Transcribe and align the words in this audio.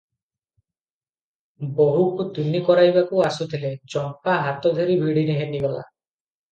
ବୋହୂକୁ 1.81 2.27
ତୁନି 2.39 2.63
କରାଇବାକୁ 2.71 3.23
ଆସୁଥିଲେ, 3.29 3.73
ଚମ୍ପା 3.97 4.43
ହାତ 4.49 4.77
ଧରି 4.81 4.99
ଭିଡ଼ି 5.07 5.31
ଘେନିଗଲା। 5.43 5.89